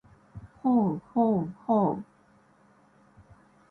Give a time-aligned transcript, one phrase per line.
[0.63, 2.03] ほうほうほう